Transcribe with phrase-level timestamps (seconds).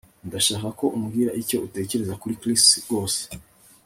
[0.27, 3.21] Ndashaka ko umbwira icyo utekereza kuri Chris rwose